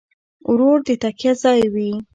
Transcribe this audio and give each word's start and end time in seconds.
ورور 0.51 0.77
د 0.87 0.89
تکیه 1.01 1.33
ځای 1.41 1.61
وي. 1.73 1.91